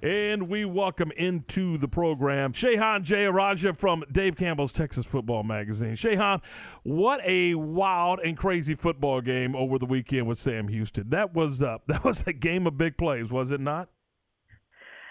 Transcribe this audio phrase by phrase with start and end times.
[0.00, 5.96] And we welcome into the program Shehan Jeyarajah from Dave Campbell's Texas Football Magazine.
[5.96, 6.40] Shehan,
[6.84, 11.10] what a wild and crazy football game over the weekend with Sam Houston.
[11.10, 13.88] That was uh, that was a game of big plays, was it not?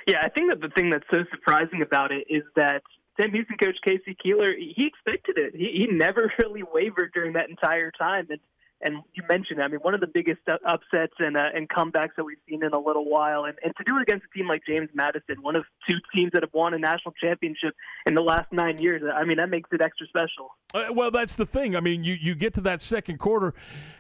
[0.08, 2.82] Yeah, I think that the thing that's so surprising about it is that
[3.20, 4.16] Sam Houston coach K.C.
[4.24, 5.54] Keeler, he expected it.
[5.54, 8.40] He, he never really wavered during that entire time, and
[8.82, 12.24] and you mentioned, I mean, one of the biggest upsets and uh, and comebacks that
[12.24, 14.62] we've seen in a little while, and, and to do it against a team like
[14.68, 17.74] James Madison, one of two teams that have won a national championship
[18.06, 19.02] in the last nine years.
[19.14, 20.56] I mean, that makes it extra special.
[20.74, 21.76] Uh, well, that's the thing.
[21.76, 23.56] I mean, you you get to that second quarter,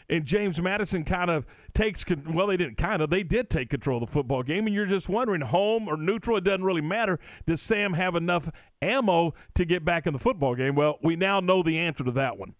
[0.09, 4.03] and James Madison kind of takes well, they didn't kind of, they did take control
[4.03, 7.19] of the football game, and you're just wondering, home or neutral, it doesn't really matter.
[7.47, 8.49] Does Sam have enough
[8.81, 10.75] ammo to get back in the football game?
[10.75, 12.53] Well, we now know the answer to that one.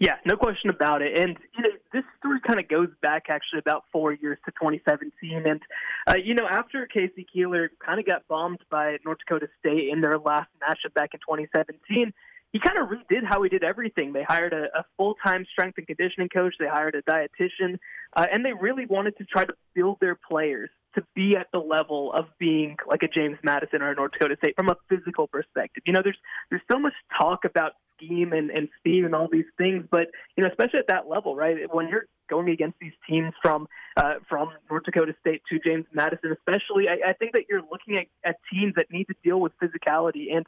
[0.00, 1.16] Yeah, no question about it.
[1.16, 5.46] And you know, this story kind of goes back actually about four years to 2017.
[5.46, 5.60] And
[6.08, 7.26] uh, you know, after K.C.
[7.32, 11.20] Keeler kind of got bombed by North Dakota State in their last matchup back in
[11.20, 12.12] 2017,
[12.52, 14.12] he kind of redid how he did everything.
[14.12, 16.54] They hired a, a full-time strength and conditioning coach.
[16.58, 17.78] They hired a dietitian,
[18.16, 21.58] uh, and they really wanted to try to build their players to be at the
[21.58, 25.26] level of being like a James Madison or a North Dakota State from a physical
[25.26, 25.82] perspective.
[25.84, 26.18] You know, there's
[26.50, 29.84] there's so much talk about scheme and, and speed and all these things.
[29.90, 31.56] But you know, especially at that level, right?
[31.72, 36.32] When you're going against these teams from uh, from North Dakota State to James Madison,
[36.32, 39.52] especially, I, I think that you're looking at, at teams that need to deal with
[39.62, 40.34] physicality.
[40.34, 40.46] And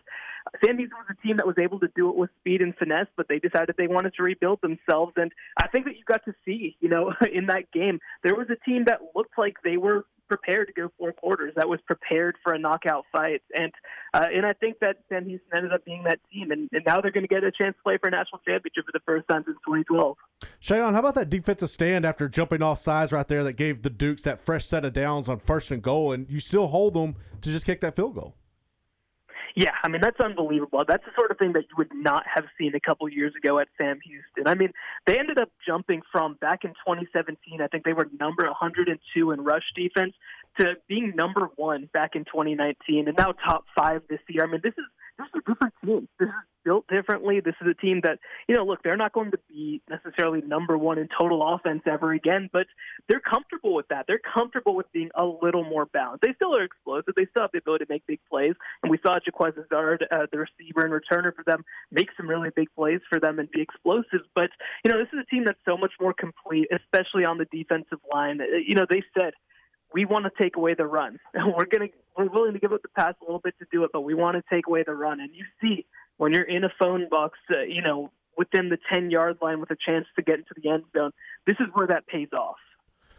[0.65, 3.07] Sam Houston was a team that was able to do it with speed and finesse,
[3.17, 5.13] but they decided they wanted to rebuild themselves.
[5.17, 8.49] And I think that you got to see, you know, in that game, there was
[8.51, 11.53] a team that looked like they were prepared to go four quarters.
[11.57, 13.73] That was prepared for a knockout fight, and
[14.15, 17.01] uh, and I think that Sam Houston ended up being that team, and, and now
[17.01, 19.29] they're going to get a chance to play for a national championship for the first
[19.29, 20.17] time since 2012.
[20.63, 23.91] Shehan, how about that defensive stand after jumping off sides right there that gave the
[23.91, 27.17] Dukes that fresh set of downs on first and goal, and you still hold them
[27.43, 28.35] to just kick that field goal?
[29.57, 30.85] Yeah, I mean that's unbelievable.
[30.87, 33.59] That's the sort of thing that you would not have seen a couple years ago
[33.59, 34.47] at Sam Houston.
[34.47, 34.71] I mean,
[35.07, 37.63] they ended up jumping from back in 2017.
[37.63, 40.13] I think they were number 102 in rush defense
[40.61, 44.45] to being number one back in 2019, and now top five this year.
[44.45, 44.85] I mean, this is
[45.19, 46.09] this is a different team.
[46.19, 46.35] This is
[46.65, 47.41] built differently.
[47.41, 48.19] This is a team that,
[48.49, 52.13] you know, look, they're not going to be necessarily number one in total offense ever
[52.13, 52.67] again, but
[53.09, 54.07] they're comfortable with that.
[54.09, 56.23] They're comfortable with being a little more balanced.
[56.23, 57.15] They still are explosive.
[57.17, 58.55] They still have the ability to make big plays.
[58.83, 62.51] And we saw Jaquez Ezzard, uh, the receiver and returner for them, make some really
[62.55, 64.23] big plays for them and be explosive.
[64.35, 64.51] But,
[64.85, 68.01] you know, this is a team that's so much more complete, especially on the defensive
[68.13, 68.41] line.
[68.41, 69.35] Uh, you know, they said,
[69.93, 71.19] we want to take away the run.
[71.35, 73.85] And we're to we're willing to give up the pass a little bit to do
[73.85, 75.21] it, but we want to take away the run.
[75.21, 75.87] And you see
[76.17, 79.71] when you're in a phone box, uh, you know, within the 10 yard line with
[79.71, 81.11] a chance to get into the end zone,
[81.47, 82.57] this is where that pays off.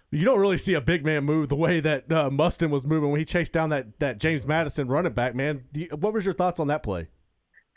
[0.09, 3.11] You don't really see a big man move the way that uh, Mustin was moving
[3.11, 5.65] when he chased down that, that James Madison running back, man.
[5.73, 7.07] You, what was your thoughts on that play?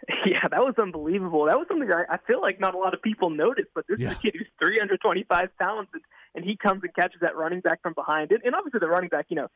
[0.27, 1.47] Yeah, that was unbelievable.
[1.47, 3.99] That was something I, I feel like not a lot of people noticed, but this
[3.99, 4.11] yeah.
[4.11, 6.03] is a kid who's 325 pounds and,
[6.35, 8.31] and he comes and catches that running back from behind.
[8.33, 9.49] And, and obviously the running back, you know,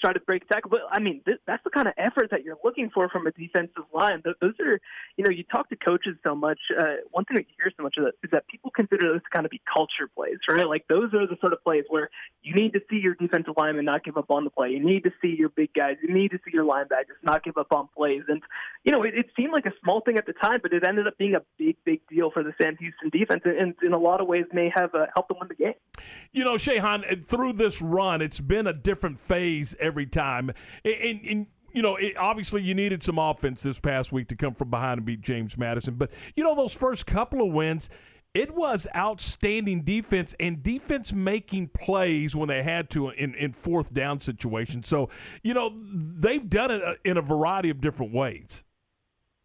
[0.00, 0.70] try to break tackle.
[0.70, 3.32] But I mean, th- that's the kind of effort that you're looking for from a
[3.32, 4.22] defensive line.
[4.22, 4.78] Th- those are,
[5.16, 6.58] you know, you talk to coaches so much.
[6.78, 9.22] Uh, one thing that you hear so much of that is that people consider those
[9.22, 10.68] to kind of be culture plays, right?
[10.68, 12.10] Like those are the sort of plays where
[12.42, 14.70] you need to see your defensive lineman not give up on the play.
[14.70, 15.96] You need to see your big guys.
[16.02, 18.22] You need to see your linebackers not give up on plays.
[18.28, 18.42] And
[18.84, 21.06] you know, it, it seemed like a small thing at the time, but it ended
[21.06, 24.20] up being a big, big deal for the Sam Houston defense, and in a lot
[24.20, 25.74] of ways may have uh, helped them win the game.
[26.32, 30.50] You know, Shehan, through this run, it's been a different phase every time time.
[30.84, 34.54] And, and you know, it, obviously you needed some offense this past week to come
[34.54, 35.94] from behind and beat James Madison.
[35.94, 37.90] But, you know, those first couple of wins,
[38.34, 43.92] it was outstanding defense and defense making plays when they had to in, in fourth
[43.92, 44.88] down situations.
[44.88, 45.10] So,
[45.42, 48.64] you know, they've done it uh, in a variety of different ways.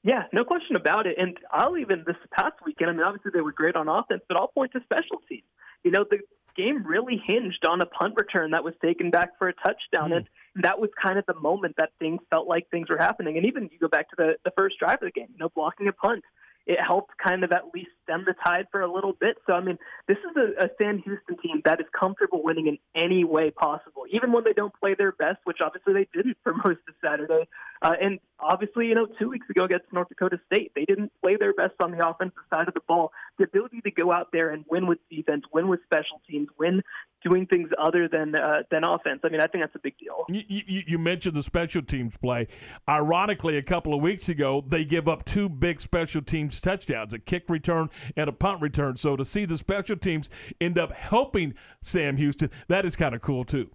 [0.04, 1.16] Yeah, no question about it.
[1.20, 4.36] And I'll even this past weekend, I mean, obviously they were great on offense, but
[4.36, 5.44] I'll point to special teams.
[5.84, 6.20] You know, the
[6.56, 10.12] game really hinged on a punt return that was taken back for a touchdown.
[10.12, 10.18] Mm.
[10.18, 13.38] And that was kind of the moment that things felt like things were happening.
[13.38, 15.50] And even you go back to the, the first drive of the game, you know,
[15.56, 16.24] blocking a punt,
[16.66, 19.38] it helped kind of at least stem the tide for a little bit.
[19.48, 19.78] So, I mean,
[20.08, 24.04] this is a, a Sam Houston team that is comfortable winning in any way possible,
[24.12, 27.48] even when they don't play their best, which obviously they didn't for most of Saturday.
[27.82, 31.36] Uh, and obviously, you know, two weeks ago against North Dakota State, they didn't play
[31.36, 33.12] their best on the offensive side of the ball.
[33.38, 36.84] The ability to go out there and win with defense, win with special teams, win
[37.24, 39.22] doing things other than uh, than offense.
[39.24, 40.26] I mean, I think that's a big deal.
[40.30, 42.48] You, you, you, mentioned the special teams play.
[42.90, 47.20] Ironically, a couple of weeks ago, they give up two big special teams touchdowns: a
[47.20, 48.98] kick return and a punt return.
[48.98, 53.22] So to see the special teams end up helping Sam Houston, that is kind of
[53.22, 53.70] cool too.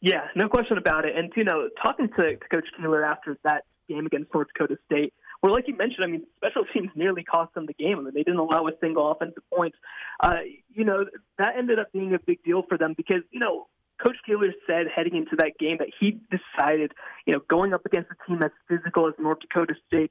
[0.00, 1.16] Yeah, no question about it.
[1.16, 5.12] And you know, talking to, to Coach Taylor after that game against North Dakota State,
[5.40, 7.98] where like you mentioned, I mean, special teams nearly cost them the game.
[7.98, 9.74] I mean, they didn't allow a single offensive point.
[10.20, 10.38] Uh,
[10.74, 11.04] you know,
[11.38, 13.66] that ended up being a big deal for them because you know.
[14.02, 16.92] Coach Keeler said heading into that game that he decided,
[17.26, 20.10] you know, going up against a team as physical as North Dakota State,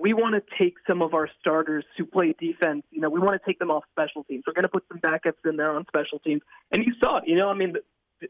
[0.00, 2.84] we want to take some of our starters who play defense.
[2.90, 4.44] You know, we want to take them off special teams.
[4.46, 6.42] We're going to put some backups in there on special teams.
[6.72, 7.24] And you saw it.
[7.26, 7.74] You know, I mean,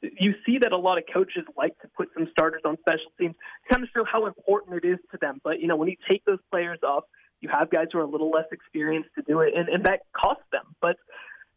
[0.02, 3.34] you see that a lot of coaches like to put some starters on special teams
[3.70, 5.40] kind of show how important it is to them.
[5.42, 7.04] But, you know, when you take those players off,
[7.40, 10.00] you have guys who are a little less experienced to do it, and, and that
[10.12, 10.42] costs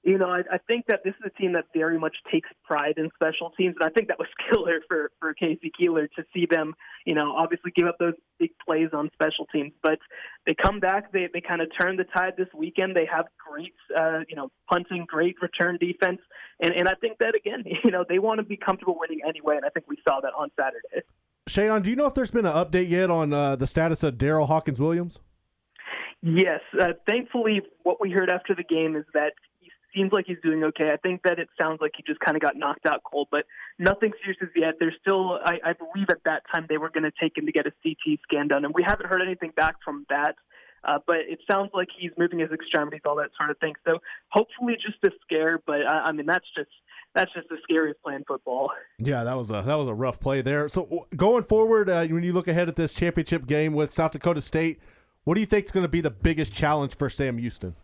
[0.03, 2.95] you know, I, I think that this is a team that very much takes pride
[2.97, 5.71] in special teams, and I think that was killer for for K.C.
[5.77, 6.73] Keeler to see them,
[7.05, 9.99] you know, obviously give up those big plays on special teams, but
[10.47, 12.95] they come back, they they kind of turn the tide this weekend.
[12.95, 16.19] They have great, uh, you know, punting, great return defense,
[16.59, 19.57] and and I think that again, you know, they want to be comfortable winning anyway,
[19.57, 21.05] and I think we saw that on Saturday.
[21.47, 24.15] Shehan, do you know if there's been an update yet on uh, the status of
[24.15, 25.19] Daryl Hawkins Williams?
[26.23, 29.33] Yes, uh, thankfully, what we heard after the game is that
[29.95, 30.91] seems like he's doing okay.
[30.91, 33.45] I think that it sounds like he just kind of got knocked out cold, but
[33.79, 34.75] nothing serious as yet.
[34.79, 37.51] There's still, I, I believe at that time they were going to take him to
[37.51, 40.35] get a CT scan done, and we haven't heard anything back from that.
[40.83, 43.73] Uh, but it sounds like he's moving his extremities, all that sort of thing.
[43.85, 43.99] So
[44.29, 45.61] hopefully, just a scare.
[45.63, 46.71] But I, I mean, that's just
[47.13, 48.71] that's just the scariest playing football.
[48.97, 50.67] Yeah, that was a that was a rough play there.
[50.69, 54.41] So going forward, uh, when you look ahead at this championship game with South Dakota
[54.41, 54.79] State,
[55.23, 57.75] what do you think is going to be the biggest challenge for Sam Houston?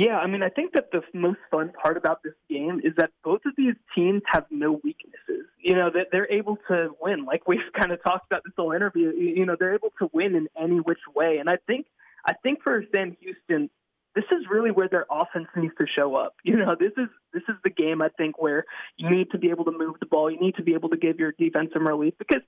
[0.00, 3.10] Yeah, I mean, I think that the most fun part about this game is that
[3.22, 5.44] both of these teams have no weaknesses.
[5.62, 7.26] You know, that they're able to win.
[7.26, 9.12] Like we've kind of talked about this whole interview.
[9.12, 11.36] You know, they're able to win in any which way.
[11.36, 11.84] And I think,
[12.26, 13.68] I think for Sam Houston,
[14.14, 16.34] this is really where their offense needs to show up.
[16.44, 18.64] You know, this is this is the game I think where
[18.96, 20.30] you need to be able to move the ball.
[20.30, 22.40] You need to be able to give your defense some relief because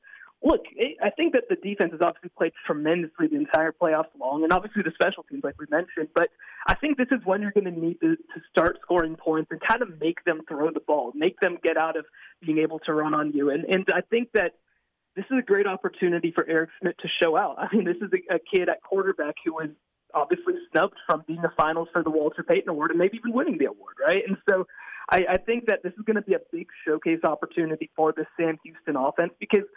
[0.42, 4.42] look, eh, I think that the defense has obviously played tremendously the entire playoffs long,
[4.42, 6.08] and obviously the special teams, like we mentioned.
[6.14, 6.30] But
[6.66, 9.60] I think this is when you're going to need to, to start scoring points and
[9.60, 12.04] kind of make them throw the ball, make them get out of
[12.44, 13.50] being able to run on you.
[13.50, 14.52] And and I think that
[15.16, 17.56] this is a great opportunity for Eric Schmidt to show out.
[17.58, 19.68] I mean, this is a, a kid at quarterback who was
[20.14, 23.58] obviously snubbed from being the finals for the Walter Payton Award and maybe even winning
[23.58, 24.22] the award, right?
[24.26, 24.66] And so
[25.10, 28.26] I, I think that this is going to be a big showcase opportunity for the
[28.36, 29.64] Sam Houston offense because–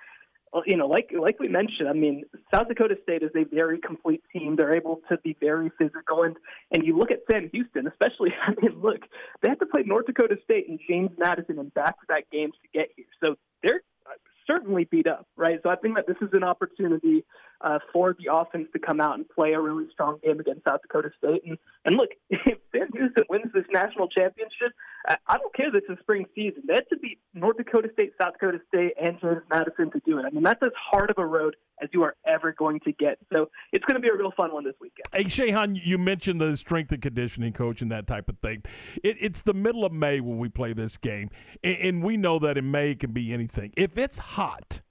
[0.65, 2.23] you know, like like we mentioned, I mean,
[2.53, 4.55] South Dakota State is a very complete team.
[4.55, 6.35] They're able to be very physical, and
[6.71, 8.33] and you look at Sam Houston, especially.
[8.47, 9.01] I mean, look,
[9.41, 12.89] they have to play North Dakota State and James Madison in back-to-back games to get
[12.95, 14.11] here, so they're uh,
[14.47, 15.59] certainly beat up, right?
[15.63, 17.25] So I think that this is an opportunity
[17.61, 20.81] uh, for the offense to come out and play a really strong game against South
[20.81, 21.43] Dakota State.
[21.45, 24.71] And, and look, if Sam Houston wins this national championship,
[25.07, 26.63] I, I don't care that it's a spring season.
[26.67, 30.19] They had to beat North Dakota State, South Dakota State, and James Madison to do
[30.19, 30.25] it.
[30.25, 33.17] I mean, that's as hard of a road as you are ever going to get.
[33.31, 35.05] So it's going to be a real fun one this weekend.
[35.11, 38.63] Hey, Shehan, you mentioned the strength and conditioning coach and that type of thing.
[39.03, 41.29] It, it's the middle of May when we play this game,
[41.63, 43.73] and, and we know that in May it can be anything.
[43.75, 44.81] If it's hot,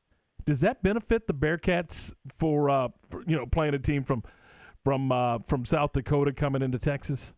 [0.45, 4.23] does that benefit the Bearkats for, uh, for you know playing a team from
[4.85, 7.35] from uh, from South Dakota coming into Texas?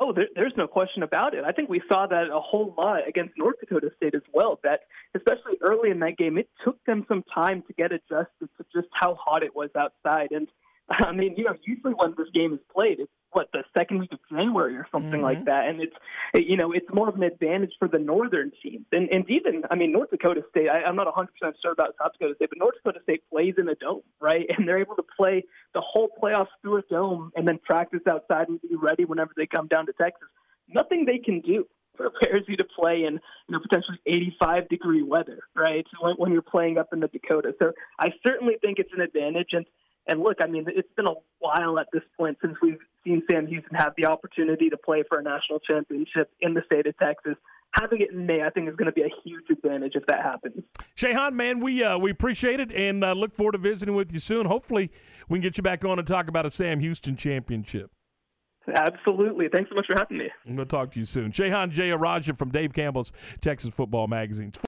[0.00, 1.44] Oh, there, there's no question about it.
[1.44, 4.58] I think we saw that a whole lot against North Dakota State as well.
[4.64, 4.80] That
[5.14, 8.88] especially early in that game, it took them some time to get adjusted to just
[8.92, 10.32] how hot it was outside.
[10.32, 10.48] And
[10.90, 14.12] I mean, you know, usually when this game is played, it's what the second week
[14.12, 15.22] of January or something mm-hmm.
[15.22, 15.96] like that, and it's
[16.34, 18.84] you know it's more of an advantage for the northern teams.
[18.92, 21.94] And and even I mean North Dakota State, I, I'm not 100 percent sure about
[22.00, 24.46] South Dakota State, but North Dakota State plays in a dome, right?
[24.56, 28.48] And they're able to play the whole playoffs through a dome and then practice outside
[28.48, 30.28] and be ready whenever they come down to Texas.
[30.68, 35.40] Nothing they can do prepares you to play in you know potentially 85 degree weather,
[35.54, 35.86] right?
[36.00, 37.54] When, when you're playing up in the Dakota.
[37.58, 39.64] So I certainly think it's an advantage and.
[40.06, 43.46] And look, I mean, it's been a while at this point since we've seen Sam
[43.46, 47.34] Houston have the opportunity to play for a national championship in the state of Texas.
[47.74, 50.22] Having it in May, I think, is going to be a huge advantage if that
[50.22, 50.62] happens.
[50.96, 54.18] Shehan, man, we uh, we appreciate it and uh, look forward to visiting with you
[54.18, 54.44] soon.
[54.44, 54.90] Hopefully,
[55.28, 57.90] we can get you back on and talk about a Sam Houston championship.
[58.74, 59.48] Absolutely.
[59.52, 60.30] Thanks so much for having me.
[60.46, 61.32] I'm going to talk to you soon.
[61.32, 64.52] Shehan Jeyarajah from Dave Campbell's Texas Football Magazine.